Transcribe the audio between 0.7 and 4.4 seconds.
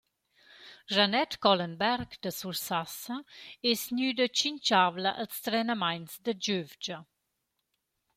Jeanette Collenberg da Sursaissa es gnüda